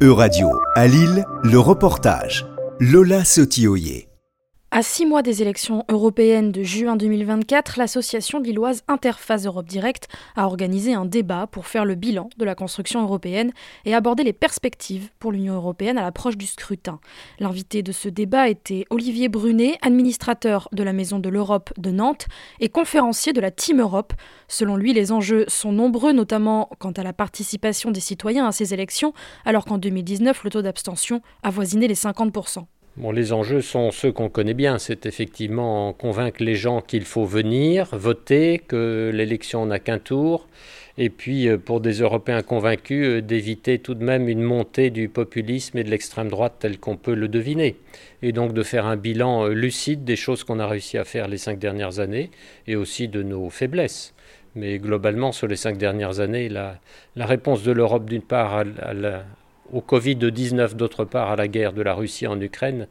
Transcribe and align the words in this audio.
Euradio, 0.00 0.48
à 0.76 0.86
Lille, 0.86 1.24
le 1.42 1.58
reportage. 1.58 2.46
Lola 2.78 3.24
Sotioyer. 3.24 4.07
À 4.78 4.82
six 4.82 5.06
mois 5.06 5.22
des 5.22 5.42
élections 5.42 5.84
européennes 5.88 6.52
de 6.52 6.62
juin 6.62 6.94
2024, 6.94 7.78
l'association 7.78 8.38
lilloise 8.38 8.84
Interface 8.86 9.44
Europe 9.44 9.66
Direct 9.66 10.06
a 10.36 10.46
organisé 10.46 10.94
un 10.94 11.04
débat 11.04 11.48
pour 11.48 11.66
faire 11.66 11.84
le 11.84 11.96
bilan 11.96 12.30
de 12.38 12.44
la 12.44 12.54
construction 12.54 13.02
européenne 13.02 13.50
et 13.86 13.92
aborder 13.92 14.22
les 14.22 14.32
perspectives 14.32 15.10
pour 15.18 15.32
l'Union 15.32 15.54
européenne 15.54 15.98
à 15.98 16.02
l'approche 16.02 16.36
du 16.36 16.46
scrutin. 16.46 17.00
L'invité 17.40 17.82
de 17.82 17.90
ce 17.90 18.08
débat 18.08 18.48
était 18.48 18.84
Olivier 18.90 19.28
Brunet, 19.28 19.78
administrateur 19.82 20.68
de 20.70 20.84
la 20.84 20.92
Maison 20.92 21.18
de 21.18 21.28
l'Europe 21.28 21.72
de 21.76 21.90
Nantes 21.90 22.28
et 22.60 22.68
conférencier 22.68 23.32
de 23.32 23.40
la 23.40 23.50
Team 23.50 23.80
Europe. 23.80 24.12
Selon 24.46 24.76
lui, 24.76 24.92
les 24.92 25.10
enjeux 25.10 25.44
sont 25.48 25.72
nombreux, 25.72 26.12
notamment 26.12 26.70
quant 26.78 26.92
à 26.92 27.02
la 27.02 27.12
participation 27.12 27.90
des 27.90 27.98
citoyens 27.98 28.46
à 28.46 28.52
ces 28.52 28.74
élections, 28.74 29.12
alors 29.44 29.64
qu'en 29.64 29.78
2019, 29.78 30.44
le 30.44 30.50
taux 30.50 30.62
d'abstention 30.62 31.20
avoisinait 31.42 31.88
les 31.88 31.96
50%. 31.96 32.66
Les 33.12 33.32
enjeux 33.32 33.60
sont 33.60 33.90
ceux 33.90 34.10
qu'on 34.10 34.28
connaît 34.28 34.54
bien. 34.54 34.78
C'est 34.78 35.06
effectivement 35.06 35.92
convaincre 35.92 36.42
les 36.42 36.56
gens 36.56 36.80
qu'il 36.80 37.04
faut 37.04 37.24
venir, 37.24 37.88
voter, 37.92 38.58
que 38.58 39.10
l'élection 39.14 39.66
n'a 39.66 39.78
qu'un 39.78 39.98
tour. 39.98 40.48
Et 41.00 41.10
puis, 41.10 41.48
euh, 41.48 41.58
pour 41.58 41.80
des 41.80 42.00
Européens 42.00 42.42
convaincus, 42.42 43.06
euh, 43.06 43.22
d'éviter 43.22 43.78
tout 43.78 43.94
de 43.94 44.02
même 44.02 44.28
une 44.28 44.42
montée 44.42 44.90
du 44.90 45.08
populisme 45.08 45.78
et 45.78 45.84
de 45.84 45.90
l'extrême 45.90 46.28
droite 46.28 46.54
tel 46.58 46.78
qu'on 46.80 46.96
peut 46.96 47.14
le 47.14 47.28
deviner. 47.28 47.76
Et 48.22 48.32
donc 48.32 48.52
de 48.52 48.64
faire 48.64 48.84
un 48.84 48.96
bilan 48.96 49.44
euh, 49.44 49.52
lucide 49.54 50.04
des 50.04 50.16
choses 50.16 50.42
qu'on 50.42 50.58
a 50.58 50.66
réussi 50.66 50.98
à 50.98 51.04
faire 51.04 51.28
les 51.28 51.38
cinq 51.38 51.60
dernières 51.60 52.00
années 52.00 52.32
et 52.66 52.74
aussi 52.74 53.06
de 53.06 53.22
nos 53.22 53.48
faiblesses. 53.48 54.12
Mais 54.56 54.78
globalement, 54.78 55.30
sur 55.30 55.46
les 55.46 55.54
cinq 55.54 55.78
dernières 55.78 56.18
années, 56.18 56.48
la, 56.48 56.80
la 57.14 57.26
réponse 57.26 57.62
de 57.62 57.70
l'Europe, 57.70 58.06
d'une 58.06 58.22
part, 58.22 58.54
à, 58.56 58.64
la, 58.92 59.24
au 59.72 59.80
Covid-19, 59.80 60.74
d'autre 60.74 61.04
part 61.04 61.30
à 61.30 61.36
la 61.36 61.48
guerre 61.48 61.72
de 61.72 61.82
la 61.82 61.94
Russie 61.94 62.26
en 62.26 62.40
Ukraine, 62.40 62.88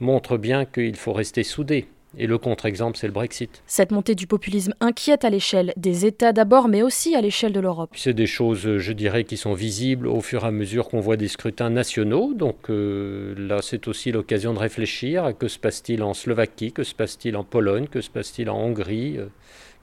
montre 0.00 0.36
bien 0.36 0.64
qu'il 0.64 0.96
faut 0.96 1.12
rester 1.12 1.42
soudé. 1.42 1.88
Et 2.18 2.26
le 2.26 2.38
contre-exemple, 2.38 2.96
c'est 2.96 3.06
le 3.06 3.12
Brexit. 3.12 3.62
Cette 3.66 3.90
montée 3.90 4.14
du 4.14 4.26
populisme 4.26 4.72
inquiète 4.80 5.24
à 5.24 5.30
l'échelle 5.30 5.74
des 5.76 6.06
États 6.06 6.32
d'abord, 6.32 6.68
mais 6.68 6.82
aussi 6.82 7.14
à 7.14 7.20
l'échelle 7.20 7.52
de 7.52 7.60
l'Europe. 7.60 7.90
C'est 7.94 8.14
des 8.14 8.26
choses, 8.26 8.78
je 8.78 8.92
dirais, 8.92 9.24
qui 9.24 9.36
sont 9.36 9.52
visibles 9.52 10.06
au 10.06 10.22
fur 10.22 10.44
et 10.44 10.46
à 10.46 10.50
mesure 10.50 10.88
qu'on 10.88 11.00
voit 11.00 11.18
des 11.18 11.28
scrutins 11.28 11.68
nationaux. 11.68 12.32
Donc 12.32 12.70
euh, 12.70 13.34
là, 13.36 13.60
c'est 13.60 13.86
aussi 13.86 14.12
l'occasion 14.12 14.54
de 14.54 14.58
réfléchir 14.58 15.24
à 15.24 15.34
que 15.34 15.48
se 15.48 15.58
passe-t-il 15.58 16.02
en 16.02 16.14
Slovaquie, 16.14 16.72
que 16.72 16.84
se 16.84 16.94
passe-t-il 16.94 17.36
en 17.36 17.44
Pologne, 17.44 17.86
que 17.86 18.00
se 18.00 18.08
passe-t-il 18.08 18.48
en 18.48 18.58
Hongrie. 18.58 19.18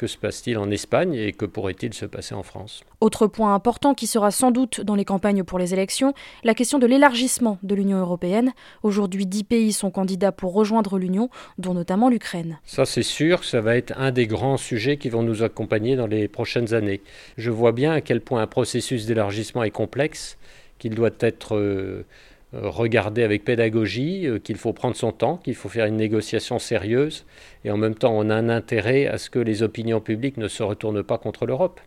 Euh, 0.00 0.06
que 0.06 0.06
se 0.06 0.16
passe-t-il 0.16 0.56
en 0.56 0.70
Espagne 0.70 1.14
et 1.14 1.32
que 1.32 1.44
pourrait-il 1.44 1.92
se 1.92 2.06
passer 2.06 2.34
en 2.34 2.42
France? 2.42 2.82
Autre 3.00 3.26
point 3.26 3.54
important 3.54 3.92
qui 3.94 4.06
sera 4.06 4.30
sans 4.30 4.50
doute 4.50 4.80
dans 4.80 4.94
les 4.94 5.04
campagnes 5.04 5.44
pour 5.44 5.58
les 5.58 5.74
élections, 5.74 6.14
la 6.42 6.54
question 6.54 6.78
de 6.78 6.86
l'élargissement 6.86 7.58
de 7.62 7.74
l'Union 7.74 7.98
européenne. 7.98 8.52
Aujourd'hui, 8.82 9.26
dix 9.26 9.44
pays 9.44 9.72
sont 9.72 9.90
candidats 9.90 10.32
pour 10.32 10.54
rejoindre 10.54 10.98
l'Union, 10.98 11.28
dont 11.58 11.74
notamment 11.74 12.08
l'Ukraine. 12.08 12.58
Ça, 12.64 12.86
c'est 12.86 13.02
sûr, 13.02 13.44
ça 13.44 13.60
va 13.60 13.76
être 13.76 13.92
un 13.98 14.10
des 14.10 14.26
grands 14.26 14.56
sujets 14.56 14.96
qui 14.96 15.10
vont 15.10 15.22
nous 15.22 15.42
accompagner 15.42 15.96
dans 15.96 16.06
les 16.06 16.28
prochaines 16.28 16.72
années. 16.72 17.02
Je 17.36 17.50
vois 17.50 17.72
bien 17.72 17.92
à 17.92 18.00
quel 18.00 18.22
point 18.22 18.40
un 18.40 18.46
processus 18.46 19.04
d'élargissement 19.06 19.64
est 19.64 19.70
complexe, 19.70 20.38
qu'il 20.78 20.94
doit 20.94 21.10
être... 21.20 22.04
Euh, 22.52 22.68
regarder 22.68 23.22
avec 23.22 23.44
pédagogie, 23.44 24.26
euh, 24.26 24.40
qu'il 24.40 24.56
faut 24.56 24.72
prendre 24.72 24.96
son 24.96 25.12
temps, 25.12 25.36
qu'il 25.36 25.54
faut 25.54 25.68
faire 25.68 25.86
une 25.86 25.96
négociation 25.96 26.58
sérieuse, 26.58 27.24
et 27.64 27.70
en 27.70 27.76
même 27.76 27.94
temps 27.94 28.12
on 28.12 28.28
a 28.28 28.34
un 28.34 28.48
intérêt 28.48 29.06
à 29.06 29.18
ce 29.18 29.30
que 29.30 29.38
les 29.38 29.62
opinions 29.62 30.00
publiques 30.00 30.36
ne 30.36 30.48
se 30.48 30.64
retournent 30.64 31.04
pas 31.04 31.16
contre 31.16 31.46
l'Europe. 31.46 31.80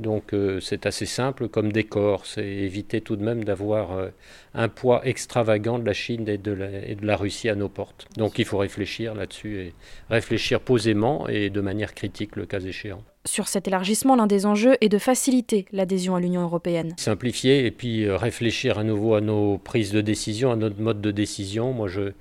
Donc 0.00 0.34
euh, 0.34 0.58
c'est 0.58 0.84
assez 0.86 1.06
simple 1.06 1.48
comme 1.48 1.70
décor, 1.70 2.26
c'est 2.26 2.44
éviter 2.44 3.00
tout 3.02 3.14
de 3.14 3.22
même 3.22 3.44
d'avoir 3.44 4.10
un 4.54 4.68
poids 4.68 5.06
extravagant 5.06 5.78
de 5.78 5.86
la 5.86 5.92
Chine 5.92 6.28
et 6.28 6.38
de 6.38 6.96
la, 7.02 7.16
Russie 7.16 7.48
à 7.48 7.54
nos 7.54 7.68
portes. 7.68 8.08
Donc 8.16 8.40
il 8.40 8.44
faut 8.44 8.58
réfléchir 8.58 9.14
là-dessus 9.14 9.60
et 9.60 9.74
réfléchir 10.08 10.60
posément 10.60 11.28
et 11.28 11.50
de 11.50 11.60
manière 11.60 11.94
critique 11.94 12.34
le 12.34 12.46
cas 12.46 12.60
échéant. 12.60 13.04
Sur 13.26 13.48
cet 13.48 13.68
élargissement, 13.68 14.16
l'un 14.16 14.26
des 14.26 14.46
enjeux 14.46 14.76
est 14.80 14.88
de 14.88 14.96
faciliter 14.96 15.66
l'adhésion 15.72 16.16
à 16.16 16.20
l'Union 16.20 16.40
européenne. 16.42 16.94
Simplifier 16.96 17.66
et 17.66 17.70
puis 17.70 18.04
euh, 18.04 18.16
réfléchir 18.16 18.78
à 18.78 18.84
nouveau 18.84 19.14
à 19.14 19.20
nos 19.20 19.58
prises 19.58 19.92
de 19.92 20.00
décision, 20.00 20.50
à 20.52 20.56
notre 20.56 20.80
mode 20.80 21.02
de 21.02 21.10
décision. 21.10 21.72
Moi 21.72 21.86
je 21.88 22.12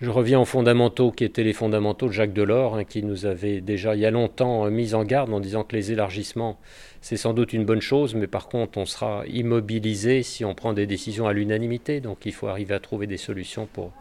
je 0.00 0.08
reviens 0.08 0.40
aux 0.40 0.46
fondamentaux 0.46 1.12
qui 1.12 1.24
étaient 1.24 1.44
les 1.44 1.52
fondamentaux 1.52 2.06
de 2.06 2.12
Jacques 2.12 2.32
Delors, 2.32 2.76
hein, 2.76 2.84
qui 2.84 3.02
nous 3.02 3.26
avait 3.26 3.60
déjà 3.60 3.94
il 3.94 4.00
y 4.00 4.06
a 4.06 4.10
longtemps 4.10 4.64
euh, 4.64 4.70
mis 4.70 4.94
en 4.94 5.04
garde 5.04 5.32
en 5.32 5.40
disant 5.40 5.62
que 5.62 5.76
les 5.76 5.92
élargissements, 5.92 6.58
c'est 7.00 7.18
sans 7.18 7.34
doute 7.34 7.52
une 7.52 7.64
bonne 7.64 7.82
chose, 7.82 8.14
mais 8.14 8.26
par 8.26 8.48
contre, 8.48 8.78
on 8.78 8.86
sera 8.86 9.24
immobilisé 9.28 10.22
si 10.22 10.44
on 10.44 10.54
prend 10.54 10.72
des 10.72 10.86
décisions 10.86 11.28
à 11.28 11.32
l'unanimité. 11.32 12.00
Donc 12.00 12.24
il 12.24 12.32
faut 12.32 12.48
arriver 12.48 12.74
à 12.74 12.80
trouver 12.80 13.06
des 13.06 13.18
solutions 13.18 13.68
pour 13.70 13.92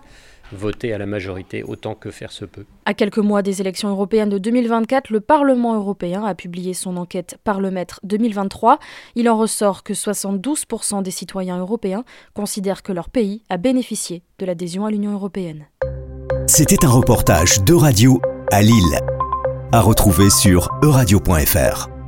voter 0.51 0.93
à 0.93 0.97
la 0.97 1.05
majorité 1.05 1.63
autant 1.63 1.95
que 1.95 2.11
faire 2.11 2.31
se 2.31 2.45
peut. 2.45 2.65
À 2.85 2.93
quelques 2.93 3.19
mois 3.19 3.41
des 3.41 3.61
élections 3.61 3.89
européennes 3.89 4.29
de 4.29 4.37
2024, 4.37 5.09
le 5.09 5.19
Parlement 5.19 5.75
européen 5.75 6.23
a 6.23 6.35
publié 6.35 6.73
son 6.73 6.97
enquête 6.97 7.37
Parlemètre 7.43 7.99
2023. 8.03 8.79
Il 9.15 9.29
en 9.29 9.37
ressort 9.37 9.83
que 9.83 9.93
72% 9.93 11.03
des 11.03 11.11
citoyens 11.11 11.59
européens 11.59 12.03
considèrent 12.33 12.83
que 12.83 12.93
leur 12.93 13.09
pays 13.09 13.43
a 13.49 13.57
bénéficié 13.57 14.23
de 14.39 14.45
l'adhésion 14.45 14.85
à 14.85 14.91
l'Union 14.91 15.13
européenne. 15.13 15.67
C'était 16.47 16.85
un 16.85 16.89
reportage 16.89 17.63
de 17.63 17.73
radio 17.73 18.21
à 18.51 18.61
Lille, 18.61 18.99
à 19.71 19.81
retrouver 19.81 20.29
sur 20.29 20.69
euradio.fr. 20.81 21.98